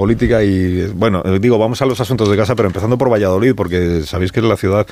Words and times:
política 0.00 0.42
y 0.42 0.86
bueno, 0.94 1.22
digo, 1.40 1.58
vamos 1.58 1.82
a 1.82 1.84
los 1.84 2.00
asuntos 2.00 2.30
de 2.30 2.34
casa, 2.34 2.56
pero 2.56 2.68
empezando 2.68 2.96
por 2.96 3.12
Valladolid, 3.12 3.54
porque 3.54 4.02
sabéis 4.02 4.32
que 4.32 4.40
es 4.40 4.46
la 4.46 4.56
ciudad 4.56 4.86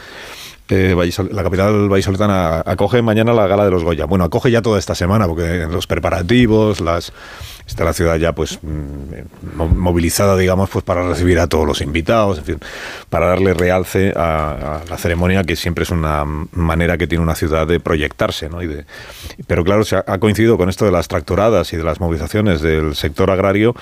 eh, 0.69 0.95
la 1.33 1.43
capital 1.43 1.89
vallisoletana 1.89 2.63
acoge 2.67 3.01
mañana 3.01 3.33
la 3.33 3.47
gala 3.47 3.65
de 3.65 3.71
los 3.71 3.85
Goya. 3.85 4.05
Bueno, 4.05 4.25
acoge 4.25 4.51
ya 4.51 4.61
toda 4.61 4.79
esta 4.79 4.95
semana, 4.95 5.27
porque 5.27 5.67
los 5.71 5.87
preparativos, 5.87 6.83
las 6.83 7.15
está 7.69 7.85
la 7.85 7.93
ciudad 7.93 8.17
ya 8.17 8.33
pues 8.33 8.59
mm, 8.63 9.77
movilizada, 9.77 10.37
digamos, 10.37 10.71
pues 10.71 10.85
para 10.85 11.07
recibir 11.07 11.39
a 11.39 11.47
todos 11.47 11.67
los 11.67 11.81
invitados, 11.81 12.39
en 12.39 12.45
fin, 12.45 12.59
para 13.11 13.27
darle 13.27 13.55
realce 13.55 14.13
a, 14.17 14.81
la 14.89 14.97
ceremonia, 14.97 15.45
que 15.45 15.55
siempre 15.55 15.85
es 15.85 15.91
una 15.91 16.25
manera 16.53 16.97
que 16.97 17.07
tiene 17.07 17.23
una 17.23 17.35
ciudad 17.35 17.67
de 17.67 17.79
proyectarse, 17.79 18.49
¿no? 18.49 18.63
Y 18.63 18.67
de, 18.67 18.85
pero 19.47 19.65
claro, 19.65 19.85
se 19.85 19.97
ha, 19.97 20.19
coincidido 20.19 20.57
con 20.57 20.69
esto 20.69 20.85
de 20.85 20.91
las 20.91 21.09
tractoradas 21.09 21.73
y 21.73 21.77
de 21.77 21.85
las 21.85 22.01
movilizaciones 22.01 22.61
del 22.63 22.97
sector 22.97 23.31
agrario 23.31 23.75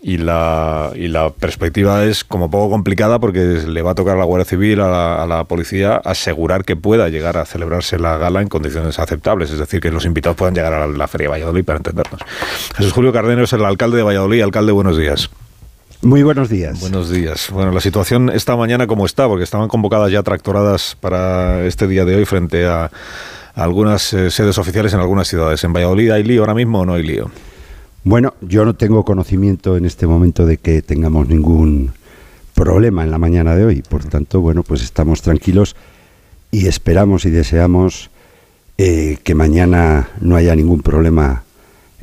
y 0.00 0.18
la, 0.18 0.90
y 0.94 1.08
la 1.08 1.30
perspectiva 1.30 2.04
es 2.04 2.24
como 2.24 2.50
poco 2.50 2.70
complicada 2.70 3.18
porque 3.18 3.62
le 3.66 3.82
va 3.82 3.92
a 3.92 3.94
tocar 3.94 4.16
a 4.16 4.18
la 4.18 4.24
Guardia 4.24 4.44
Civil, 4.44 4.80
a 4.80 4.88
la, 4.88 5.22
a 5.22 5.26
la 5.26 5.44
policía, 5.44 5.96
asegurar 5.96 6.64
que 6.64 6.76
pueda 6.76 7.08
llegar 7.08 7.36
a 7.36 7.44
celebrarse 7.44 7.98
la 7.98 8.16
gala 8.16 8.42
en 8.42 8.48
condiciones 8.48 8.98
aceptables, 8.98 9.50
es 9.50 9.58
decir, 9.58 9.80
que 9.80 9.90
los 9.90 10.04
invitados 10.04 10.36
puedan 10.36 10.54
llegar 10.54 10.72
a 10.72 10.86
la 10.86 11.08
Feria 11.08 11.26
de 11.26 11.32
Valladolid 11.32 11.64
para 11.64 11.76
entendernos. 11.78 12.20
Jesús 12.76 12.92
Julio 12.92 13.12
Es 13.42 13.52
el 13.52 13.64
alcalde 13.64 13.96
de 13.96 14.02
Valladolid. 14.04 14.42
Alcalde, 14.42 14.70
buenos 14.70 14.96
días. 14.96 15.28
Muy 16.02 16.22
buenos 16.22 16.48
días. 16.48 16.80
Buenos 16.80 17.10
días. 17.10 17.50
Bueno, 17.50 17.72
la 17.72 17.80
situación 17.80 18.30
esta 18.30 18.54
mañana 18.56 18.86
como 18.86 19.06
está, 19.06 19.26
porque 19.26 19.42
estaban 19.42 19.68
convocadas 19.68 20.12
ya 20.12 20.22
tractoradas 20.22 20.96
para 21.00 21.64
este 21.66 21.88
día 21.88 22.04
de 22.04 22.14
hoy 22.14 22.24
frente 22.26 22.64
a 22.66 22.92
algunas 23.54 24.12
eh, 24.12 24.30
sedes 24.30 24.56
oficiales 24.56 24.94
en 24.94 25.00
algunas 25.00 25.26
ciudades. 25.26 25.64
¿En 25.64 25.72
Valladolid 25.72 26.10
hay 26.10 26.22
lío 26.22 26.42
ahora 26.42 26.54
mismo 26.54 26.80
o 26.80 26.86
no 26.86 26.94
hay 26.94 27.02
lío? 27.02 27.30
Bueno, 28.04 28.34
yo 28.40 28.64
no 28.64 28.74
tengo 28.74 29.04
conocimiento 29.04 29.76
en 29.76 29.84
este 29.84 30.06
momento 30.06 30.46
de 30.46 30.58
que 30.58 30.80
tengamos 30.80 31.28
ningún 31.28 31.92
problema 32.54 33.02
en 33.02 33.10
la 33.10 33.18
mañana 33.18 33.56
de 33.56 33.64
hoy. 33.64 33.82
Por 33.82 34.04
tanto, 34.04 34.40
bueno, 34.40 34.62
pues 34.62 34.82
estamos 34.82 35.22
tranquilos 35.22 35.74
y 36.52 36.68
esperamos 36.68 37.24
y 37.24 37.30
deseamos 37.30 38.10
eh, 38.78 39.18
que 39.24 39.34
mañana 39.34 40.08
no 40.20 40.36
haya 40.36 40.54
ningún 40.54 40.82
problema 40.82 41.42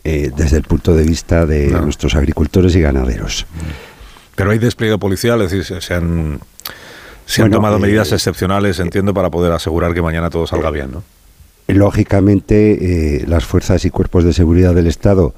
eh, 0.03 0.31
desde 0.35 0.57
el 0.57 0.63
punto 0.63 0.95
de 0.95 1.03
vista 1.03 1.45
de 1.45 1.69
nuestros 1.69 2.15
agricultores 2.15 2.75
y 2.75 2.81
ganaderos. 2.81 3.45
Pero 4.35 4.51
hay 4.51 4.57
despliegue 4.57 4.97
policial, 4.97 5.41
es 5.41 5.51
decir, 5.51 5.81
se 5.81 5.93
han, 5.93 6.39
se 7.25 7.43
han 7.43 7.51
tomado 7.51 7.77
eh, 7.77 7.81
medidas 7.81 8.11
excepcionales, 8.11 8.79
entiendo, 8.79 9.13
para 9.13 9.29
poder 9.29 9.51
asegurar 9.51 9.93
que 9.93 10.01
mañana 10.01 10.29
todo 10.29 10.47
salga 10.47 10.71
bien, 10.71 10.91
¿no? 10.91 11.03
Lógicamente, 11.67 13.19
eh, 13.19 13.25
las 13.27 13.45
fuerzas 13.45 13.85
y 13.85 13.91
cuerpos 13.91 14.23
de 14.23 14.33
seguridad 14.33 14.73
del 14.73 14.87
Estado 14.87 15.35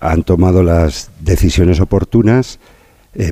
han 0.00 0.24
tomado 0.24 0.62
las 0.62 1.10
decisiones 1.20 1.80
oportunas 1.80 2.58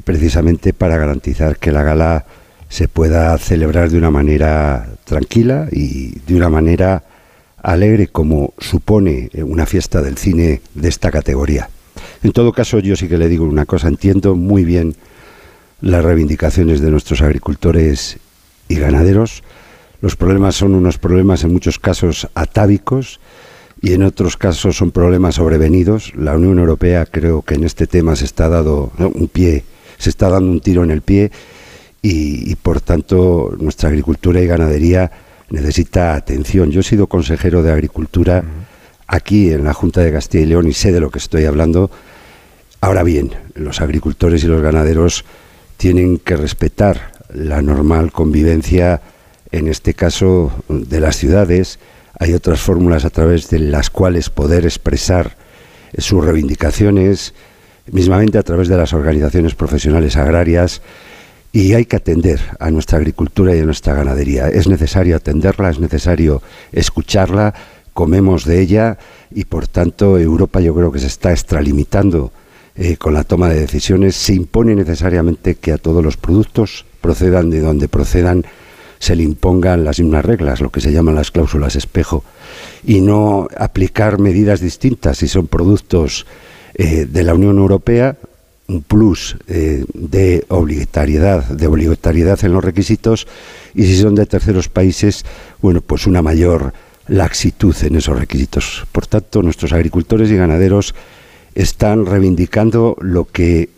precisamente 0.04 0.72
para 0.72 0.96
garantizar 0.96 1.58
que 1.58 1.70
la 1.70 1.82
gala 1.82 2.24
se 2.70 2.88
pueda 2.88 3.36
celebrar 3.36 3.90
de 3.90 3.98
una 3.98 4.10
manera 4.10 4.88
tranquila 5.04 5.68
y 5.70 6.18
de 6.20 6.34
una 6.36 6.48
manera 6.48 7.04
alegre 7.64 8.08
como 8.08 8.52
supone 8.58 9.30
eh, 9.32 9.42
una 9.42 9.66
fiesta 9.66 10.02
del 10.02 10.18
cine 10.18 10.60
de 10.74 10.88
esta 10.88 11.10
categoría. 11.10 11.70
En 12.22 12.32
todo 12.32 12.52
caso, 12.52 12.78
yo 12.78 12.94
sí 12.94 13.08
que 13.08 13.18
le 13.18 13.28
digo 13.28 13.44
una 13.44 13.64
cosa, 13.64 13.88
entiendo 13.88 14.36
muy 14.36 14.64
bien 14.64 14.94
las 15.80 16.04
reivindicaciones 16.04 16.80
de 16.80 16.90
nuestros 16.90 17.22
agricultores 17.22 18.18
y 18.68 18.76
ganaderos. 18.76 19.42
Los 20.02 20.14
problemas 20.14 20.54
son 20.54 20.74
unos 20.74 20.98
problemas 20.98 21.42
en 21.42 21.52
muchos 21.52 21.78
casos 21.78 22.28
atávicos 22.34 23.18
y 23.80 23.94
en 23.94 24.02
otros 24.02 24.36
casos 24.36 24.76
son 24.76 24.90
problemas 24.90 25.36
sobrevenidos. 25.36 26.14
La 26.14 26.36
Unión 26.36 26.58
Europea 26.58 27.06
creo 27.06 27.42
que 27.42 27.54
en 27.54 27.64
este 27.64 27.86
tema 27.86 28.14
se 28.14 28.26
está 28.26 28.48
dando 28.48 28.92
un 28.98 29.28
pie, 29.28 29.64
se 29.96 30.10
está 30.10 30.28
dando 30.28 30.50
un 30.50 30.60
tiro 30.60 30.84
en 30.84 30.90
el 30.90 31.00
pie 31.00 31.30
y, 32.02 32.50
y 32.50 32.54
por 32.56 32.82
tanto 32.82 33.54
nuestra 33.58 33.88
agricultura 33.88 34.40
y 34.40 34.46
ganadería 34.46 35.10
necesita 35.50 36.14
atención. 36.14 36.70
Yo 36.70 36.80
he 36.80 36.84
sido 36.84 37.06
consejero 37.06 37.62
de 37.62 37.72
Agricultura 37.72 38.44
aquí 39.06 39.52
en 39.52 39.64
la 39.64 39.74
Junta 39.74 40.00
de 40.00 40.12
Castilla 40.12 40.44
y 40.44 40.46
León 40.46 40.68
y 40.68 40.72
sé 40.72 40.92
de 40.92 41.00
lo 41.00 41.10
que 41.10 41.18
estoy 41.18 41.44
hablando. 41.44 41.90
Ahora 42.80 43.02
bien, 43.02 43.32
los 43.54 43.80
agricultores 43.80 44.44
y 44.44 44.46
los 44.46 44.62
ganaderos 44.62 45.24
tienen 45.76 46.18
que 46.18 46.36
respetar 46.36 47.12
la 47.32 47.62
normal 47.62 48.12
convivencia, 48.12 49.00
en 49.50 49.68
este 49.68 49.94
caso 49.94 50.52
de 50.68 51.00
las 51.00 51.16
ciudades. 51.16 51.78
Hay 52.18 52.32
otras 52.32 52.60
fórmulas 52.60 53.04
a 53.04 53.10
través 53.10 53.50
de 53.50 53.58
las 53.58 53.90
cuales 53.90 54.30
poder 54.30 54.64
expresar 54.64 55.36
sus 55.98 56.24
reivindicaciones, 56.24 57.34
mismamente 57.90 58.38
a 58.38 58.42
través 58.42 58.68
de 58.68 58.76
las 58.76 58.92
organizaciones 58.92 59.54
profesionales 59.54 60.16
agrarias 60.16 60.80
y 61.54 61.72
hay 61.72 61.84
que 61.84 61.94
atender 61.94 62.40
a 62.58 62.68
nuestra 62.72 62.98
agricultura 62.98 63.54
y 63.54 63.60
a 63.60 63.64
nuestra 63.64 63.94
ganadería. 63.94 64.48
Es 64.48 64.66
necesario 64.66 65.14
atenderla, 65.14 65.70
es 65.70 65.78
necesario 65.78 66.42
escucharla, 66.72 67.54
comemos 67.92 68.44
de 68.44 68.60
ella 68.60 68.98
y 69.32 69.44
por 69.44 69.68
tanto 69.68 70.18
Europa 70.18 70.60
yo 70.60 70.74
creo 70.74 70.90
que 70.90 70.98
se 70.98 71.06
está 71.06 71.30
extralimitando 71.30 72.32
eh, 72.74 72.96
con 72.96 73.14
la 73.14 73.22
toma 73.22 73.50
de 73.50 73.60
decisiones. 73.60 74.16
Se 74.16 74.34
impone 74.34 74.74
necesariamente 74.74 75.54
que 75.54 75.70
a 75.70 75.78
todos 75.78 76.02
los 76.02 76.16
productos 76.16 76.86
procedan 77.00 77.50
de 77.50 77.60
donde 77.60 77.86
procedan 77.86 78.44
se 78.98 79.14
le 79.14 79.22
impongan 79.22 79.84
las 79.84 80.00
mismas 80.00 80.24
reglas, 80.24 80.60
lo 80.60 80.70
que 80.70 80.80
se 80.80 80.90
llaman 80.90 81.14
las 81.14 81.30
cláusulas 81.30 81.76
espejo, 81.76 82.24
y 82.82 83.00
no 83.00 83.46
aplicar 83.56 84.18
medidas 84.18 84.58
distintas 84.58 85.18
si 85.18 85.28
son 85.28 85.46
productos 85.46 86.26
eh, 86.74 87.06
de 87.08 87.22
la 87.22 87.34
Unión 87.34 87.58
Europea 87.58 88.16
plus 88.86 89.36
eh, 89.46 89.84
de 89.92 90.44
obligatoriedad, 90.48 91.44
de 91.44 91.66
obligatoriedad 91.66 92.42
en 92.44 92.52
los 92.52 92.64
requisitos 92.64 93.26
y 93.74 93.84
si 93.84 93.96
son 93.98 94.14
de 94.14 94.26
terceros 94.26 94.68
países, 94.68 95.24
bueno, 95.60 95.80
pues 95.80 96.06
una 96.06 96.22
mayor 96.22 96.72
laxitud 97.06 97.76
en 97.82 97.96
esos 97.96 98.18
requisitos. 98.18 98.86
Por 98.92 99.06
tanto, 99.06 99.42
nuestros 99.42 99.72
agricultores 99.72 100.30
y 100.30 100.36
ganaderos 100.36 100.94
están 101.54 102.06
reivindicando 102.06 102.96
lo 103.00 103.26
que, 103.26 103.68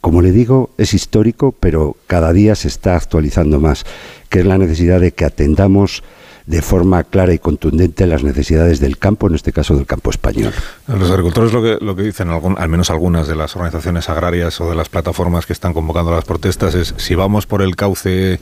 como 0.00 0.22
le 0.22 0.32
digo, 0.32 0.70
es 0.78 0.94
histórico, 0.94 1.52
pero 1.52 1.96
cada 2.06 2.32
día 2.32 2.54
se 2.54 2.68
está 2.68 2.96
actualizando 2.96 3.58
más, 3.58 3.84
que 4.28 4.40
es 4.40 4.46
la 4.46 4.58
necesidad 4.58 5.00
de 5.00 5.12
que 5.12 5.24
atendamos 5.24 6.02
de 6.46 6.62
forma 6.62 7.04
clara 7.04 7.32
y 7.32 7.38
contundente 7.38 8.06
las 8.06 8.22
necesidades 8.22 8.80
del 8.80 8.98
campo, 8.98 9.28
en 9.28 9.34
este 9.34 9.52
caso 9.52 9.74
del 9.76 9.86
campo 9.86 10.10
español. 10.10 10.52
Los 10.86 11.10
agricultores 11.10 11.52
lo 11.52 11.62
que, 11.62 11.78
lo 11.84 11.96
que 11.96 12.02
dicen, 12.02 12.28
al 12.30 12.68
menos 12.68 12.90
algunas 12.90 13.28
de 13.28 13.36
las 13.36 13.54
organizaciones 13.56 14.08
agrarias 14.08 14.60
o 14.60 14.68
de 14.68 14.76
las 14.76 14.88
plataformas 14.88 15.46
que 15.46 15.52
están 15.52 15.74
convocando 15.74 16.10
las 16.10 16.24
protestas, 16.24 16.74
es 16.74 16.94
si 16.96 17.14
vamos 17.14 17.46
por 17.46 17.62
el 17.62 17.76
cauce 17.76 18.40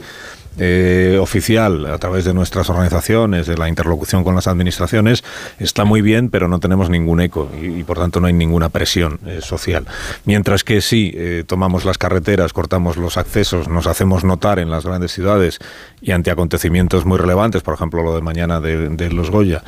eh, 0.59 1.17
oficial 1.21 1.85
a 1.85 1.97
través 1.97 2.25
de 2.25 2.33
nuestras 2.33 2.69
organizaciones, 2.69 3.47
de 3.47 3.57
la 3.57 3.69
interlocución 3.69 4.23
con 4.23 4.35
las 4.35 4.47
administraciones, 4.47 5.23
está 5.57 5.85
muy 5.85 6.01
bien, 6.01 6.29
pero 6.29 6.47
no 6.47 6.59
tenemos 6.59 6.89
ningún 6.89 7.21
eco 7.21 7.49
y, 7.61 7.83
por 7.83 7.97
tanto 7.97 8.19
no 8.19 8.27
hay 8.27 8.33
ninguna 8.33 8.67
presión 8.67 9.19
eh, 9.25 9.39
social. 9.41 9.85
Mientras 10.25 10.63
que 10.63 10.81
si 10.81 11.13
eh, 11.15 11.43
tomamos 11.47 11.85
las 11.85 11.97
carreteras, 11.97 12.51
cortamos 12.51 12.97
los 12.97 13.17
accesos, 13.17 13.69
nos 13.69 13.87
hacemos 13.87 14.23
notar 14.23 14.59
en 14.59 14.69
las 14.69 14.85
grandes 14.85 15.13
ciudades 15.13 15.59
y 16.01 16.11
ante 16.11 16.29
acontecimientos 16.29 17.05
muy 17.05 17.17
relevantes, 17.17 17.61
por 17.61 17.73
ejemplo 17.73 18.03
lo 18.03 18.13
de 18.13 18.21
mañana 18.21 18.59
de, 18.59 19.09
los 19.09 19.31
Goya, 19.31 19.63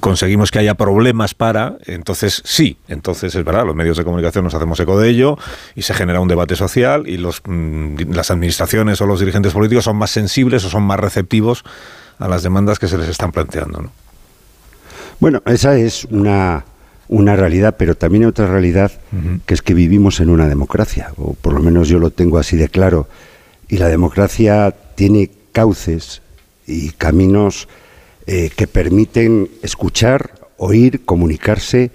conseguimos 0.00 0.50
que 0.50 0.58
haya 0.58 0.74
problemas 0.74 1.34
para, 1.34 1.76
entonces 1.86 2.42
sí, 2.44 2.78
entonces 2.88 3.34
es 3.34 3.44
verdad, 3.44 3.66
los 3.66 3.76
medios 3.76 3.96
de 3.96 4.04
comunicación 4.04 4.44
nos 4.44 4.54
hacemos 4.54 4.80
eco 4.80 4.98
de 4.98 5.08
ello 5.10 5.38
y 5.74 5.82
se 5.82 5.94
genera 5.94 6.20
un 6.20 6.28
debate 6.28 6.56
social 6.56 7.06
y 7.06 7.18
mm, 7.18 8.12
las 8.12 8.30
administraciones 8.30 9.00
o 9.00 9.06
los 9.06 9.20
dirigentes 9.20 9.52
políticos 9.52 9.84
son 9.84 9.96
más 9.96 10.05
sensibles 10.10 10.64
o 10.64 10.70
son 10.70 10.82
más 10.82 11.00
receptivos 11.00 11.64
a 12.18 12.28
las 12.28 12.42
demandas 12.42 12.78
que 12.78 12.88
se 12.88 12.98
les 12.98 13.08
están 13.08 13.32
planteando. 13.32 13.82
¿no? 13.82 13.90
Bueno, 15.20 15.42
esa 15.46 15.76
es 15.76 16.04
una, 16.06 16.64
una 17.08 17.36
realidad, 17.36 17.76
pero 17.78 17.94
también 17.94 18.24
hay 18.24 18.28
otra 18.28 18.46
realidad 18.46 18.92
que 19.46 19.54
es 19.54 19.62
que 19.62 19.74
vivimos 19.74 20.20
en 20.20 20.30
una 20.30 20.48
democracia, 20.48 21.12
o 21.16 21.34
por 21.34 21.52
lo 21.52 21.60
menos 21.60 21.88
yo 21.88 21.98
lo 21.98 22.10
tengo 22.10 22.38
así 22.38 22.56
de 22.56 22.68
claro, 22.68 23.08
y 23.68 23.78
la 23.78 23.88
democracia 23.88 24.74
tiene 24.94 25.30
cauces 25.52 26.22
y 26.66 26.90
caminos 26.90 27.68
eh, 28.26 28.50
que 28.54 28.66
permiten 28.66 29.48
escuchar, 29.62 30.32
oír, 30.56 31.04
comunicarse 31.04 31.90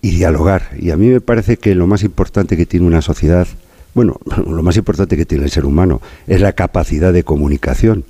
y 0.00 0.10
dialogar. 0.10 0.70
Y 0.78 0.90
a 0.90 0.96
mí 0.96 1.08
me 1.08 1.20
parece 1.20 1.56
que 1.56 1.74
lo 1.74 1.86
más 1.86 2.02
importante 2.02 2.56
que 2.56 2.66
tiene 2.66 2.86
una 2.86 3.02
sociedad 3.02 3.46
bueno, 3.96 4.20
lo 4.46 4.62
más 4.62 4.76
importante 4.76 5.16
que 5.16 5.24
tiene 5.24 5.44
el 5.44 5.50
ser 5.50 5.64
humano 5.64 6.02
es 6.26 6.42
la 6.42 6.52
capacidad 6.52 7.14
de 7.14 7.24
comunicación, 7.24 8.04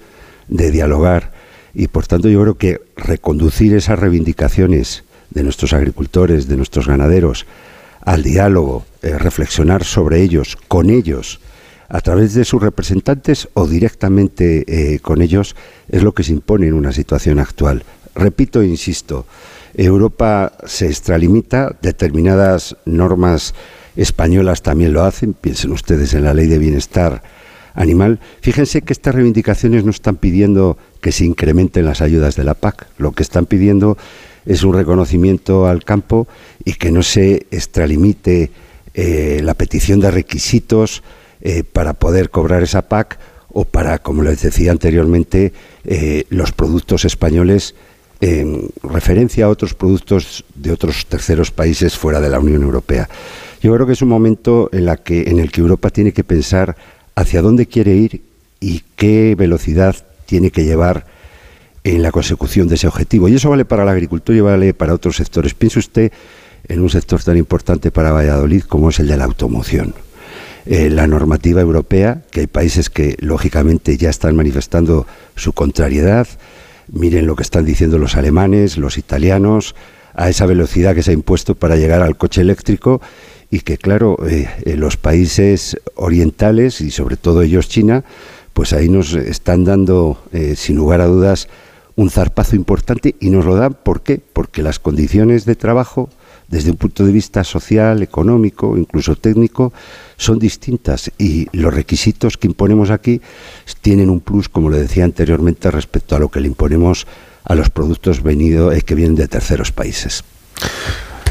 de 0.49 0.73
dialogar. 0.73 1.33
Y 1.75 1.87
por 1.87 2.09
tanto 2.09 2.29
yo 2.29 2.43
creo 2.43 2.59
que 2.59 2.81
reconducir 2.97 3.73
esas 3.75 3.99
reivindicaciones 3.99 5.05
de 5.31 5.45
nuestros 5.45 5.73
agricultores, 5.73 6.49
de 6.49 6.57
nuestros 6.57 6.89
ganaderos, 6.89 7.47
al 8.01 8.25
diálogo, 8.25 8.85
eh, 9.03 9.17
reflexionar 9.17 9.85
sobre 9.85 10.23
ellos, 10.23 10.57
con 10.67 10.91
ellos, 10.91 11.39
a 11.89 12.01
través 12.01 12.35
de 12.35 12.45
sus 12.45 12.61
representantes 12.61 13.49
o 13.55 13.69
directamente 13.69 14.65
eh, 14.67 14.99
con 14.99 15.23
ellos, 15.23 15.55
es 15.89 16.03
lo 16.03 16.15
que 16.15 16.25
se 16.25 16.33
impone 16.33 16.67
en 16.67 16.75
una 16.75 16.91
situación 16.91 17.39
actual. 17.39 17.85
Repito 18.17 18.61
e 18.61 18.67
insisto, 18.67 19.25
Europa 19.75 20.53
se 20.67 20.87
extralimita, 20.87 21.77
determinadas 21.81 22.77
normas 22.87 23.55
españolas 23.97 24.63
también 24.63 24.93
lo 24.93 25.05
hacen. 25.05 25.33
Piensen 25.33 25.73
ustedes 25.73 26.15
en 26.15 26.25
la 26.25 26.35
ley 26.35 26.47
de 26.47 26.59
bienestar 26.59 27.23
animal. 27.75 28.19
Fíjense 28.41 28.83
que 28.83 28.93
estas 28.93 29.15
reivindicaciones 29.15 29.85
no 29.85 29.91
están 29.91 30.17
pidiendo 30.17 30.79
que 31.01 31.13
se 31.13 31.25
incrementen 31.25 31.85
las 31.85 32.01
ayudas 32.01 32.37
de 32.37 32.45
la 32.45 32.55
PAC. 32.55 32.87
Lo 32.99 33.13
que 33.13 33.23
están 33.23 33.47
pidiendo 33.47 33.97
es 34.45 34.63
un 34.63 34.75
reconocimiento 34.75 35.67
al 35.67 35.85
campo 35.85 36.27
y 36.65 36.75
que 36.75 36.91
no 36.91 37.03
se 37.03 37.47
extralimite 37.51 38.51
eh, 38.95 39.41
la 39.43 39.55
petición 39.55 40.01
de 40.01 40.11
requisitos 40.11 41.03
eh, 41.43 41.65
para 41.65 41.93
poder 41.93 42.31
cobrar 42.31 42.63
esa 42.63 42.89
PAC 42.89 43.19
o 43.53 43.65
para, 43.65 43.99
como 43.99 44.23
les 44.23 44.43
decía 44.43 44.71
anteriormente, 44.71 45.53
eh, 45.85 46.25
los 46.31 46.53
productos 46.53 47.05
españoles 47.05 47.75
en 48.21 48.71
referencia 48.83 49.45
a 49.45 49.49
otros 49.49 49.75
productos 49.75 50.45
de 50.55 50.73
otros 50.73 51.07
terceros 51.07 51.51
países 51.51 51.97
fuera 51.97 52.21
de 52.21 52.31
la 52.31 52.41
Unión 52.41 52.63
Europea. 52.63 53.09
Yo 53.63 53.73
creo 53.75 53.87
que 53.87 53.95
es 53.95 54.03
un 54.03 54.09
momento 54.09 54.69
en, 54.73 54.87
la 54.87 54.97
que, 54.97 55.23
en 55.23 55.39
el 55.39 55.51
que 55.51 55.61
Europa 55.61 55.91
tiene 55.91 56.13
que 56.13 56.25
pensar 56.25 56.77
hacia 57.15 57.43
dónde 57.43 57.67
quiere 57.67 57.95
ir 57.95 58.23
y 58.61 58.83
qué 58.97 59.35
velocidad 59.37 59.97
tiene 60.27 60.51
que 60.51 60.65
llevar 60.65 61.07
en 61.85 62.03
la 62.03 62.11
consecución 62.11 62.69
de 62.69 62.75
ese 62.75 62.89
objetivo. 62.89 63.29
Y 63.29 63.37
eso 63.37 63.51
vale 63.51 63.65
para 63.65 63.85
la 63.85 63.93
agricultura 63.93 64.37
y 64.37 64.41
vale 64.41 64.75
para 64.75 64.95
otros 64.95 65.17
sectores. 65.17 65.55
Piense 65.55 65.79
usted 65.79 66.13
en 66.69 66.81
un 66.81 66.91
sector 66.91 67.23
tan 67.23 67.37
importante 67.37 67.91
para 67.91 68.13
Valladolid 68.13 68.63
como 68.63 68.91
es 68.91 68.99
el 68.99 69.07
de 69.07 69.17
la 69.17 69.25
automoción. 69.25 69.95
Eh, 70.67 70.91
la 70.91 71.07
normativa 71.07 71.61
europea, 71.61 72.23
que 72.33 72.41
hay 72.41 72.47
países 72.49 72.91
que 72.91 73.17
lógicamente 73.21 73.97
ya 73.97 74.11
están 74.11 74.35
manifestando 74.35 75.07
su 75.37 75.53
contrariedad, 75.53 76.27
miren 76.89 77.27
lo 77.27 77.37
que 77.37 77.45
están 77.45 77.65
diciendo 77.65 77.99
los 77.99 78.17
alemanes, 78.17 78.77
los 78.77 78.99
italianos, 78.99 79.77
a 80.15 80.29
esa 80.29 80.47
velocidad 80.47 80.95
que 80.95 81.05
se 81.05 81.13
ha 81.13 81.15
impuesto 81.15 81.55
para 81.55 81.77
llegar 81.77 82.03
al 82.03 82.17
coche 82.17 82.41
eléctrico 82.41 83.01
y 83.51 83.61
que 83.61 83.79
claro, 83.79 84.19
eh, 84.27 84.49
eh, 84.65 84.77
los 84.77 84.97
países 84.97 85.79
orientales 85.95 86.81
y 86.81 86.91
sobre 86.91 87.17
todo 87.17 87.43
ellos 87.43 87.69
China, 87.69 88.05
pues 88.53 88.73
ahí 88.73 88.89
nos 88.89 89.15
están 89.15 89.65
dando, 89.65 90.23
eh, 90.33 90.55
sin 90.57 90.77
lugar 90.77 91.01
a 91.01 91.07
dudas, 91.07 91.49
un 91.95 92.11
zarpazo 92.11 92.57
importante 92.57 93.15
y 93.21 93.31
nos 93.31 93.45
lo 93.45 93.57
dan, 93.57 93.75
¿por 93.75 94.03
qué? 94.03 94.21
Porque 94.33 94.63
las 94.63 94.79
condiciones 94.79 95.45
de 95.45 95.55
trabajo, 95.57 96.11
desde 96.49 96.71
un 96.71 96.77
punto 96.77 97.05
de 97.05 97.13
vista 97.13 97.43
social, 97.43 98.03
económico, 98.03 98.77
incluso 98.77 99.17
técnico, 99.17 99.73
son 100.17 100.39
distintas 100.39 101.11
y 101.19 101.49
los 101.57 101.73
requisitos 101.73 102.37
que 102.37 102.47
imponemos 102.47 102.91
aquí 102.91 103.21
tienen 103.81 104.11
un 104.11 104.21
plus, 104.21 104.49
como 104.49 104.71
le 104.71 104.79
decía 104.79 105.05
anteriormente, 105.05 105.71
respecto 105.71 106.15
a 106.15 106.19
lo 106.19 106.29
que 106.29 106.41
le 106.41 106.49
imponemos 106.49 107.07
a 107.45 107.55
los 107.55 107.71
productos 107.71 108.23
venido, 108.23 108.71
que 108.85 108.95
vienen 108.95 109.17
de 109.17 109.29
terceros 109.29 109.73
países. 109.73 110.25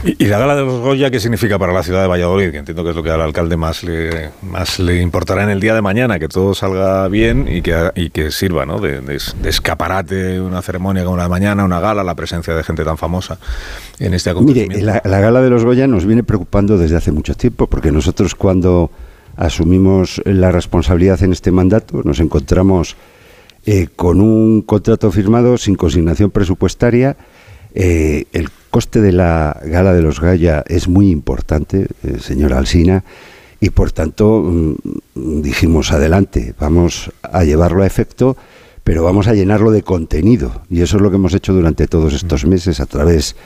¿Y, 0.19 0.25
la 0.25 0.38
gala 0.38 0.56
de 0.56 0.63
los 0.63 0.81
Goya 0.81 1.10
qué 1.10 1.19
significa 1.19 1.57
para 1.57 1.74
la 1.74 1.81
ciudad 1.81 2.02
de 2.02 2.07
Valladolid? 2.07 2.52
Que 2.52 2.57
entiendo 2.57 2.84
que 2.84 2.92
es 2.92 2.96
lo 2.96 3.02
que 3.02 3.10
al 3.10 3.22
alcalde 3.22 3.57
más 3.57 3.84
le, 3.84 4.30
más 4.44 4.80
le 4.80 5.02
importará 5.02 5.44
en 5.44 5.50
el 5.50 5.60
día 5.60 5.74
de 5.74 5.81
mañana, 5.81 6.19
que 6.19 6.28
todo 6.28 6.54
salga 6.54 7.07
bien 7.07 7.48
y 7.50 7.62
que, 7.62 7.92
y 7.96 8.12
que 8.12 8.30
sirva 8.31 8.66
¿no? 8.66 8.80
de, 8.80 9.02
escaparate 9.44 10.40
una 10.40 10.62
ceremonia 10.62 11.04
como 11.04 11.18
la 11.18 11.24
de 11.24 11.30
mañana, 11.30 11.66
una 11.66 11.80
gala, 11.80 12.04
la 12.04 12.13
presencia 12.13 12.54
de 12.54 12.63
gente 12.63 12.84
tan 12.84 12.98
famosa 12.98 13.40
en 14.00 14.13
este 14.13 14.30
acontecimiento. 14.30 14.78
Mire, 14.78 15.02
la, 15.04 15.19
gala 15.19 15.42
de 15.42 15.50
los 15.50 15.66
Goya 15.66 15.88
nos 15.88 16.06
viene 16.06 16.24
preocupando 16.24 16.78
desde 16.78 16.98
hace 16.98 17.12
mucho 17.12 17.34
tiempo, 17.34 17.68
porque 17.68 17.92
nosotros 17.92 18.36
cuando 18.36 18.92
asumimos 19.38 20.22
la 20.25 20.51
responsabilidad 20.51 21.22
en 21.24 21.31
este 21.31 21.51
mandato 21.51 22.01
nos 22.04 22.19
encontramos 22.19 22.96
eh, 23.66 23.88
con 23.96 24.22
un 24.22 24.62
contrato 24.62 25.12
firmado 25.12 25.58
sin 25.58 25.75
consignación 25.75 26.30
presupuestaria, 26.30 27.18
eh, 27.74 28.25
el 28.31 28.50
coste 28.75 29.00
de 29.00 29.13
la 29.13 29.57
gala 29.63 29.94
de 29.94 30.01
los 30.01 30.19
Gaya 30.19 30.62
es 30.68 30.89
muy 30.89 31.10
importante, 31.10 31.88
eh, 32.04 32.18
señora 32.19 32.57
Alsina, 32.57 33.06
y 33.62 33.69
por 33.69 33.94
tanto 33.94 34.44
mm, 34.44 35.42
dijimos 35.42 35.94
adelante, 35.94 36.54
vamos 36.60 37.10
a 37.22 37.45
llevarlo 37.45 37.83
a 37.83 37.88
efecto, 37.88 38.36
pero 38.83 39.01
vamos 39.01 39.30
a 39.30 39.33
llenarlo 39.33 39.72
de 39.72 39.81
contenido. 39.81 40.62
Y 40.69 40.81
eso 40.81 40.98
es 40.98 41.04
lo 41.04 41.10
que 41.10 41.16
hemos 41.16 41.33
hecho 41.33 41.54
durante 41.54 41.88
todos 41.88 42.13
estos 42.13 42.45
meses 42.45 42.81
a 42.81 42.86
través 42.86 43.38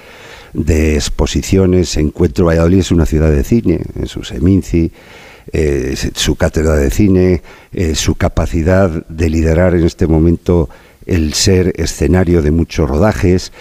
de 0.53 0.95
exposiciones. 0.95 1.95
Encuentro 1.97 2.47
Valladolid 2.47 2.79
es 2.79 2.89
una 2.89 3.05
ciudad 3.05 3.29
de 3.29 3.43
cine, 3.43 3.81
en 3.95 4.07
su 4.07 4.23
Seminci, 4.23 4.91
eh, 5.53 5.95
su 6.15 6.37
cátedra 6.37 6.73
de 6.73 6.89
cine, 6.89 7.43
eh, 7.71 7.93
su 7.93 8.15
capacidad 8.15 9.05
de 9.05 9.29
liderar 9.29 9.75
en 9.75 9.85
este 9.85 10.07
momento 10.07 10.69
el 11.05 11.35
ser 11.35 11.71
escenario 11.77 12.41
de 12.41 12.49
muchos 12.49 12.89
rodajes. 12.89 13.51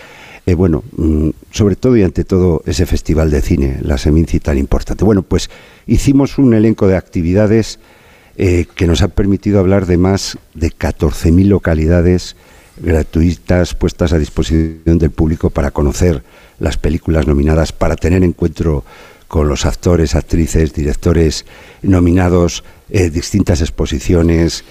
Eh, 0.49 0.55
bueno, 0.55 0.83
mm, 0.97 1.29
sobre 1.59 1.75
todo 1.75 1.97
y 1.97 2.05
ante 2.05 2.23
todo 2.23 2.63
ese 2.67 2.87
festival 2.87 3.33
de 3.33 3.43
cine, 3.43 3.79
la 3.83 3.99
Seminci 3.99 4.39
tan 4.39 4.59
importante. 4.59 5.05
Bueno, 5.05 5.23
pues 5.25 5.51
hicimos 5.89 6.39
un 6.39 6.55
elenco 6.55 6.87
de 6.87 6.97
actividades 6.97 7.81
eh, 8.37 8.67
que 8.77 8.87
nos 8.87 9.03
ha 9.03 9.09
permitido 9.09 9.59
hablar 9.59 9.87
de 9.87 9.97
más 9.97 10.39
de 10.55 10.71
14.000 10.71 11.47
localidades 11.49 12.37
gratuitas 12.77 13.75
puestas 13.75 14.13
a 14.13 14.19
disposición 14.19 14.99
del 14.99 15.11
público 15.11 15.51
para 15.51 15.73
conocer 15.73 16.23
las 16.61 16.77
películas 16.77 17.27
nominadas, 17.27 17.73
para 17.73 17.97
tener 17.97 18.23
encuentro 18.23 18.85
con 19.27 19.49
los 19.49 19.67
actores, 19.67 20.15
actrices, 20.15 20.73
directores 20.73 21.45
nominados, 21.83 22.63
eh, 22.89 23.11
distintas 23.11 23.61
exposiciones, 23.63 24.65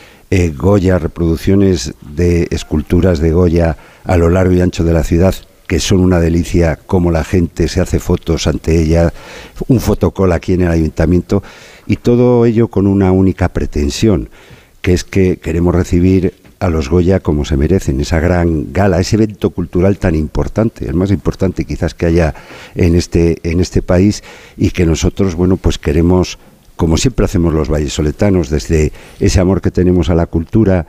Goya, 0.56 1.00
reproducciones 1.00 1.94
de 2.02 2.48
esculturas 2.52 3.20
de 3.20 3.32
Goya 3.32 3.78
a 4.04 4.18
lo 4.18 4.30
largo 4.30 4.54
y 4.54 4.62
ancho 4.62 4.84
de 4.84 4.92
la 4.92 5.04
ciudad 5.04 5.36
que 5.68 5.80
son 5.80 6.00
una 6.00 6.20
delicia, 6.20 6.78
como 6.78 7.12
la 7.12 7.24
gente 7.24 7.68
se 7.68 7.82
hace 7.82 8.00
fotos 8.00 8.48
ante 8.48 8.82
ella, 8.82 9.14
un 9.68 9.82
fotocall 9.82 10.32
aquí 10.32 10.54
en 10.54 10.62
el 10.62 10.72
ayuntamiento, 10.72 11.44
y 11.86 11.98
todo 11.98 12.46
ello 12.46 12.70
con 12.70 12.88
una 12.88 13.12
única 13.12 13.50
pretensión, 13.50 14.30
que 14.82 14.94
es 14.94 15.04
que 15.04 15.38
queremos 15.38 15.76
recibir 15.76 16.34
a 16.60 16.70
los 16.70 16.90
Goya 16.90 17.20
como 17.20 17.46
se 17.46 17.58
merecen, 17.58 18.00
esa 18.00 18.20
gran 18.20 18.72
gala, 18.74 19.00
ese 19.00 19.18
evento 19.18 19.52
cultural 19.52 19.98
tan 20.00 20.16
importante, 20.16 20.86
el 20.86 20.96
más 20.96 21.12
importante 21.12 21.66
quizás 21.66 21.94
que 21.94 22.08
haya 22.08 22.34
en 22.74 22.96
este, 22.96 23.38
en 23.44 23.60
este 23.60 23.82
país, 23.82 24.24
y 24.56 24.72
que 24.72 24.86
nosotros, 24.86 25.36
bueno, 25.36 25.58
pues 25.58 25.78
queremos, 25.78 26.40
como 26.76 26.98
siempre 26.98 27.26
hacemos 27.26 27.54
los 27.54 27.70
vallesoletanos, 27.70 28.50
desde 28.50 28.92
ese 29.20 29.40
amor 29.40 29.62
que 29.62 29.70
tenemos 29.70 30.10
a 30.10 30.16
la 30.16 30.26
cultura, 30.26 30.88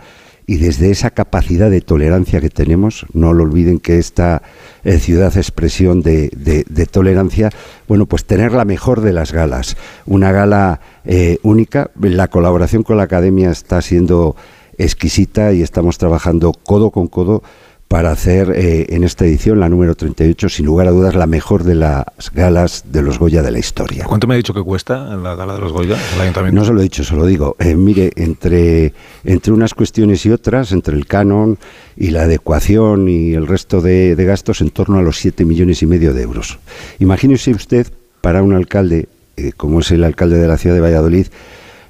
y 0.48 0.56
desde 0.56 0.90
esa 0.90 1.10
capacidad 1.10 1.70
de 1.70 1.82
tolerancia 1.82 2.40
que 2.40 2.48
tenemos, 2.48 3.04
no 3.12 3.34
lo 3.34 3.44
olviden 3.44 3.78
que 3.80 3.98
esta 3.98 4.40
eh, 4.82 4.98
ciudad 4.98 5.28
es 5.28 5.36
expresión 5.36 6.00
de, 6.00 6.88
tolerancia, 6.90 7.50
bueno, 7.86 8.06
pues 8.06 8.24
tener 8.24 8.52
la 8.52 8.64
mejor 8.64 9.02
de 9.02 9.12
las 9.12 9.30
galas, 9.30 9.76
una 10.06 10.32
gala 10.32 10.80
eh, 11.04 11.36
única, 11.42 11.90
la 12.00 12.28
colaboración 12.28 12.82
con 12.82 12.96
la 12.96 13.02
academia 13.02 13.50
está 13.50 13.82
siendo 13.82 14.36
exquisita 14.78 15.52
y 15.52 15.60
estamos 15.60 15.98
trabajando 15.98 16.52
codo 16.52 16.92
con 16.92 17.08
codo 17.08 17.42
para 17.88 18.10
hacer 18.10 18.52
eh, 18.54 18.86
en 18.90 19.02
esta 19.02 19.24
edición, 19.24 19.60
la 19.60 19.70
número 19.70 19.94
38, 19.94 20.50
sin 20.50 20.66
lugar 20.66 20.88
a 20.88 20.90
dudas, 20.90 21.14
la 21.14 21.26
mejor 21.26 21.64
de 21.64 21.74
las 21.74 22.04
galas 22.34 22.84
de 22.92 23.00
los 23.00 23.18
Goya 23.18 23.42
de 23.42 23.50
la 23.50 23.58
historia. 23.58 24.04
¿Cuánto 24.04 24.26
me 24.26 24.34
ha 24.34 24.36
dicho 24.36 24.52
que 24.52 24.62
cuesta 24.62 25.16
la 25.16 25.34
gala 25.34 25.54
de 25.54 25.60
los 25.60 25.72
Goya, 25.72 25.96
el 26.14 26.20
ayuntamiento? 26.20 26.60
No 26.60 26.66
se 26.66 26.74
lo 26.74 26.80
he 26.80 26.82
dicho, 26.82 27.02
se 27.02 27.16
lo 27.16 27.24
digo. 27.24 27.56
Eh, 27.58 27.74
mire, 27.76 28.12
entre, 28.16 28.92
entre 29.24 29.54
unas 29.54 29.72
cuestiones 29.72 30.24
y 30.26 30.30
otras, 30.30 30.72
entre 30.72 30.96
el 30.96 31.06
canon 31.06 31.58
y 31.96 32.10
la 32.10 32.24
adecuación 32.24 33.08
y 33.08 33.32
el 33.32 33.46
resto 33.46 33.80
de, 33.80 34.14
gastos, 34.18 34.60
en 34.60 34.68
torno 34.68 34.98
a 34.98 35.02
los 35.02 35.16
7 35.16 35.46
millones 35.46 35.82
y 35.82 35.86
medio 35.86 36.12
de 36.12 36.22
euros. 36.22 36.58
Imagínese 36.98 37.52
usted, 37.52 37.86
para 38.20 38.42
un 38.42 38.52
alcalde, 38.52 39.08
eh, 39.38 39.52
como 39.56 39.80
es 39.80 39.90
el 39.92 40.04
alcalde 40.04 40.36
de 40.36 40.46
la 40.46 40.58
ciudad 40.58 40.74
de 40.74 40.82
Valladolid, 40.82 41.28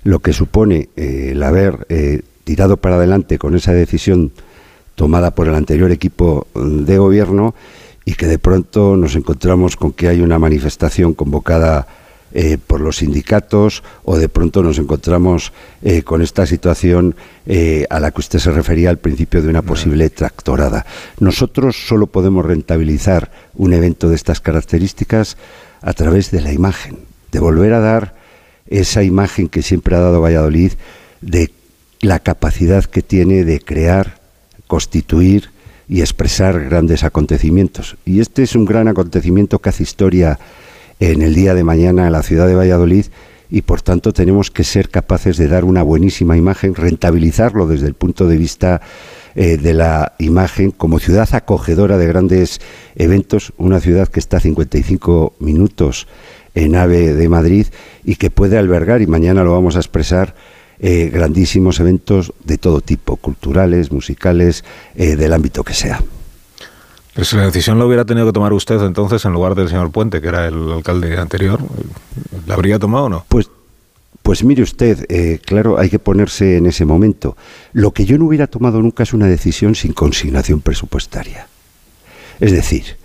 lo 0.04 0.20
que 0.20 0.32
supone 0.32 0.90
el 0.94 1.42
haber 1.42 1.86
tirado 2.44 2.76
para 2.76 2.96
adelante 2.96 3.36
con 3.36 3.56
esa 3.56 3.72
decisión 3.72 4.30
tomada 4.98 5.30
por 5.30 5.46
el 5.46 5.54
anterior 5.54 5.92
equipo 5.92 6.48
de 6.56 6.98
gobierno 6.98 7.54
y 8.04 8.14
que 8.14 8.26
de 8.26 8.40
pronto 8.40 8.96
nos 8.96 9.14
encontramos 9.14 9.76
con 9.76 9.92
que 9.92 10.08
hay 10.08 10.20
una 10.20 10.40
manifestación 10.40 11.14
convocada 11.14 11.86
eh, 12.34 12.58
por 12.58 12.80
los 12.80 12.96
sindicatos 12.96 13.84
o 14.04 14.18
de 14.18 14.28
pronto 14.28 14.60
nos 14.60 14.76
encontramos 14.78 15.52
eh, 15.82 16.02
con 16.02 16.20
esta 16.20 16.46
situación 16.46 17.14
eh, 17.46 17.86
a 17.90 18.00
la 18.00 18.10
que 18.10 18.20
usted 18.20 18.40
se 18.40 18.50
refería 18.50 18.90
al 18.90 18.98
principio 18.98 19.40
de 19.40 19.48
una 19.48 19.62
posible 19.62 20.10
tractorada. 20.10 20.84
Nosotros 21.20 21.76
solo 21.86 22.08
podemos 22.08 22.44
rentabilizar 22.44 23.30
un 23.54 23.74
evento 23.74 24.08
de 24.08 24.16
estas 24.16 24.40
características 24.40 25.36
a 25.80 25.92
través 25.92 26.32
de 26.32 26.40
la 26.40 26.52
imagen, 26.52 26.98
de 27.30 27.38
volver 27.38 27.72
a 27.72 27.80
dar 27.80 28.16
esa 28.66 29.04
imagen 29.04 29.48
que 29.48 29.62
siempre 29.62 29.94
ha 29.94 30.00
dado 30.00 30.20
Valladolid 30.20 30.72
de 31.20 31.52
la 32.00 32.18
capacidad 32.18 32.84
que 32.84 33.02
tiene 33.02 33.44
de 33.44 33.60
crear 33.60 34.17
constituir 34.68 35.50
y 35.88 36.00
expresar 36.00 36.60
grandes 36.66 37.02
acontecimientos. 37.02 37.96
Y 38.04 38.20
este 38.20 38.44
es 38.44 38.54
un 38.54 38.64
gran 38.64 38.86
acontecimiento 38.86 39.58
que 39.58 39.70
hace 39.70 39.82
historia 39.82 40.38
en 41.00 41.22
el 41.22 41.34
día 41.34 41.54
de 41.54 41.64
mañana 41.64 42.06
en 42.06 42.12
la 42.12 42.22
ciudad 42.22 42.46
de 42.46 42.54
Valladolid 42.54 43.06
y 43.50 43.62
por 43.62 43.80
tanto 43.80 44.12
tenemos 44.12 44.50
que 44.50 44.64
ser 44.64 44.90
capaces 44.90 45.36
de 45.38 45.48
dar 45.48 45.64
una 45.64 45.82
buenísima 45.82 46.36
imagen, 46.36 46.74
rentabilizarlo 46.74 47.66
desde 47.66 47.86
el 47.86 47.94
punto 47.94 48.28
de 48.28 48.36
vista 48.36 48.82
eh, 49.34 49.56
de 49.56 49.72
la 49.72 50.12
imagen 50.18 50.70
como 50.70 50.98
ciudad 50.98 51.28
acogedora 51.32 51.96
de 51.96 52.06
grandes 52.06 52.60
eventos, 52.94 53.52
una 53.56 53.80
ciudad 53.80 54.08
que 54.08 54.20
está 54.20 54.36
a 54.36 54.40
55 54.40 55.34
minutos 55.38 56.06
en 56.54 56.76
AVE 56.76 57.14
de 57.14 57.28
Madrid 57.28 57.66
y 58.04 58.16
que 58.16 58.30
puede 58.30 58.58
albergar, 58.58 59.00
y 59.00 59.06
mañana 59.06 59.44
lo 59.44 59.52
vamos 59.52 59.76
a 59.76 59.80
expresar, 59.80 60.34
eh, 60.80 61.10
grandísimos 61.12 61.80
eventos 61.80 62.32
de 62.44 62.58
todo 62.58 62.80
tipo, 62.80 63.16
culturales, 63.16 63.92
musicales, 63.92 64.64
eh, 64.94 65.16
del 65.16 65.32
ámbito 65.32 65.64
que 65.64 65.74
sea. 65.74 66.02
Pero 67.14 67.24
si 67.24 67.36
la 67.36 67.46
decisión 67.46 67.78
la 67.78 67.86
hubiera 67.86 68.04
tenido 68.04 68.26
que 68.26 68.32
tomar 68.32 68.52
usted 68.52 68.80
entonces 68.82 69.24
en 69.24 69.32
lugar 69.32 69.54
del 69.54 69.68
señor 69.68 69.90
Puente, 69.90 70.20
que 70.20 70.28
era 70.28 70.46
el 70.46 70.72
alcalde 70.72 71.18
anterior, 71.18 71.60
¿la 72.46 72.54
habría 72.54 72.78
tomado 72.78 73.06
o 73.06 73.08
no? 73.08 73.24
Pues 73.28 73.50
pues 74.28 74.44
mire 74.44 74.62
usted, 74.62 75.06
eh, 75.08 75.40
claro, 75.42 75.78
hay 75.78 75.88
que 75.88 75.98
ponerse 75.98 76.58
en 76.58 76.66
ese 76.66 76.84
momento. 76.84 77.34
Lo 77.72 77.92
que 77.92 78.04
yo 78.04 78.18
no 78.18 78.26
hubiera 78.26 78.46
tomado 78.46 78.82
nunca 78.82 79.02
es 79.02 79.14
una 79.14 79.26
decisión 79.26 79.74
sin 79.74 79.94
consignación 79.94 80.60
presupuestaria. 80.60 81.48
Es 82.38 82.52
decir, 82.52 82.98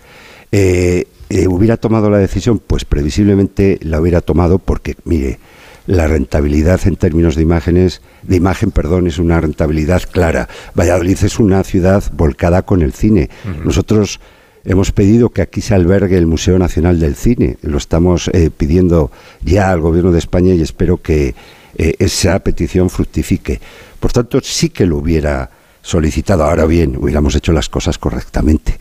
eh, 0.52 1.06
eh, 1.30 1.48
hubiera 1.48 1.78
tomado 1.78 2.10
la 2.10 2.18
decisión, 2.18 2.58
pues 2.58 2.84
previsiblemente 2.84 3.78
la 3.80 4.02
hubiera 4.02 4.20
tomado 4.20 4.58
porque, 4.58 4.96
mire, 5.06 5.38
la 5.86 6.06
rentabilidad 6.06 6.80
en 6.86 6.96
términos 6.96 7.36
de 7.36 7.42
imágenes, 7.42 8.00
de 8.22 8.36
imagen, 8.36 8.70
perdón, 8.70 9.06
es 9.06 9.18
una 9.18 9.40
rentabilidad 9.40 10.02
clara. 10.10 10.48
Valladolid 10.74 11.18
es 11.22 11.38
una 11.38 11.62
ciudad 11.64 12.04
volcada 12.12 12.62
con 12.62 12.82
el 12.82 12.92
cine. 12.92 13.28
Nosotros 13.64 14.20
hemos 14.64 14.92
pedido 14.92 15.30
que 15.30 15.42
aquí 15.42 15.60
se 15.60 15.74
albergue 15.74 16.16
el 16.16 16.26
Museo 16.26 16.58
Nacional 16.58 17.00
del 17.00 17.16
Cine. 17.16 17.58
Lo 17.62 17.78
estamos 17.78 18.28
eh, 18.28 18.50
pidiendo 18.56 19.10
ya 19.42 19.70
al 19.70 19.80
Gobierno 19.80 20.12
de 20.12 20.18
España 20.18 20.54
y 20.54 20.62
espero 20.62 21.02
que 21.02 21.34
eh, 21.76 21.94
esa 21.98 22.38
petición 22.38 22.88
fructifique. 22.88 23.60
Por 24.00 24.12
tanto, 24.12 24.40
sí 24.42 24.70
que 24.70 24.86
lo 24.86 24.98
hubiera 24.98 25.50
solicitado. 25.82 26.44
Ahora 26.44 26.64
bien, 26.64 26.96
hubiéramos 26.96 27.34
hecho 27.34 27.52
las 27.52 27.68
cosas 27.68 27.98
correctamente. 27.98 28.78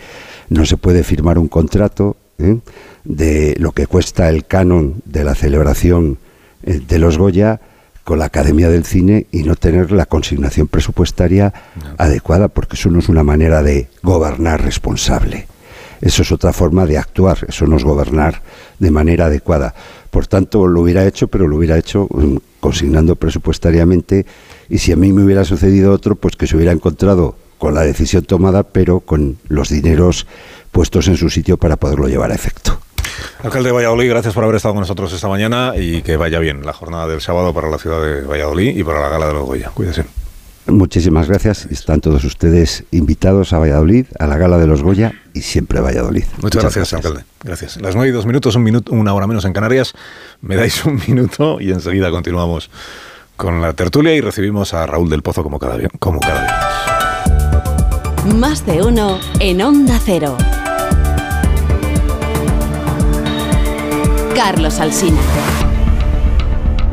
No 0.50 0.66
se 0.66 0.78
puede 0.78 1.04
firmar 1.04 1.38
un 1.38 1.50
contrato 1.50 2.16
¿eh? 2.38 2.60
de 3.04 3.56
lo 3.60 3.74
que 3.74 3.88
cuesta 3.88 4.30
el 4.30 4.46
canon 4.46 5.02
de 5.06 5.24
la 5.24 5.36
celebración 5.36 6.18
de 6.64 7.00
los 7.00 7.18
Goya 7.18 7.60
con 8.04 8.20
la 8.20 8.26
Academia 8.26 8.70
del 8.70 8.86
Cine 8.86 9.28
y 9.32 9.44
no 9.44 9.56
tener 9.56 9.92
la 9.92 10.06
consignación 10.06 10.68
presupuestaria 10.68 11.54
adecuada, 11.98 12.48
porque 12.50 12.76
eso 12.76 12.90
no 12.90 13.00
es 13.00 13.10
una 13.10 13.24
manera 13.24 13.64
de 13.64 13.88
gobernar 14.02 14.62
responsable. 14.64 15.48
Eso 16.02 16.22
es 16.22 16.32
otra 16.34 16.52
forma 16.52 16.86
de 16.86 16.98
actuar, 16.98 17.46
eso 17.48 17.66
no 17.66 17.78
es 17.78 17.84
gobernar 17.86 18.42
de 18.78 18.92
manera 18.92 19.28
adecuada. 19.28 19.74
Por 20.12 20.28
tanto, 20.28 20.68
lo 20.68 20.82
hubiera 20.82 21.06
hecho, 21.06 21.30
pero 21.30 21.48
lo 21.48 21.56
hubiera 21.56 21.78
hecho 21.78 22.10
mm, 22.12 22.36
consignando 22.60 23.16
presupuestariamente 23.16 24.26
y 24.68 24.80
si 24.80 24.92
a 24.92 24.98
mí 24.98 25.14
me 25.14 25.24
hubiera 25.24 25.46
sucedido 25.46 25.94
otro, 25.94 26.16
pues 26.16 26.36
que 26.36 26.46
se 26.46 26.58
hubiera 26.58 26.74
encontrado 26.74 27.38
con 27.58 27.74
la 27.74 27.82
decisión 27.84 28.24
tomada, 28.26 28.64
pero 28.64 29.00
con 29.00 29.38
los 29.48 29.70
dineros 29.70 30.28
puestos 30.72 31.08
en 31.08 31.16
su 31.16 31.30
sitio 31.30 31.56
para 31.56 31.78
poderlo 31.78 32.10
llevar 32.10 32.32
a 32.32 32.36
efecto. 32.36 32.78
Alcalde 33.44 33.70
de 33.70 33.74
Valladolid, 33.74 34.10
gracias 34.10 34.34
por 34.34 34.46
haber 34.46 34.56
estado 34.56 34.74
con 34.74 34.80
nosotros 34.80 35.12
esta 35.12 35.28
mañana 35.28 35.74
y 35.76 36.02
que 36.02 36.16
vaya 36.16 36.40
bien 36.40 36.66
la 36.66 36.72
jornada 36.72 37.08
del 37.08 37.20
sábado 37.20 37.54
para 37.54 37.70
la 37.70 37.78
ciudad 37.78 38.02
de 38.02 38.22
Valladolid 38.22 38.78
y 38.78 38.86
para 38.86 39.02
la 39.02 39.10
gala 39.10 39.28
de 39.28 39.34
los 39.34 39.46
Goya. 39.46 39.70
Cuídese. 39.74 40.06
Muchísimas 40.68 41.28
gracias. 41.28 41.66
Están 41.66 42.00
todos 42.00 42.24
ustedes 42.24 42.86
invitados 42.92 43.52
a 43.52 43.60
Valladolid, 43.60 44.06
a 44.18 44.28
la 44.28 44.38
gala 44.38 44.58
de 44.58 44.66
los 44.66 44.82
Goya 44.82 45.12
y 45.34 45.42
siempre 45.42 45.80
a 45.80 45.82
Valladolid. 45.82 46.24
Muchas, 46.42 46.64
gracias, 46.64 46.94
alcalde. 46.94 47.26
Gracias. 47.44 47.82
Las 47.82 47.96
nueve 47.96 48.12
y 48.12 48.14
dos 48.14 48.26
minutos, 48.26 48.56
un 48.56 48.64
minuto, 48.64 48.94
una 48.94 49.14
hora 49.14 49.28
menos 49.28 49.44
en 49.44 49.52
Canarias. 49.52 49.94
Me 50.40 50.56
dais 50.56 50.86
un 50.86 51.02
minuto 51.06 51.60
y 51.60 51.72
enseguida 51.72 52.12
continuamos 52.12 52.70
con 53.36 53.62
la 53.62 53.74
tertulia 53.74 54.16
y 54.16 54.22
recibimos 54.22 54.74
a 54.74 54.86
Raúl 54.86 55.10
del 55.10 55.22
Pozo 55.22 55.44
como 55.44 55.60
cada, 55.60 55.78
como 56.00 56.22
cada 56.22 56.40
viernes. 58.24 58.38
Más 58.38 58.66
de 58.66 58.82
uno 58.82 59.20
en 59.42 59.62
Onda 59.62 60.00
Cero. 60.02 60.38
Carlos 64.34 64.80
Alsina. 64.80 65.53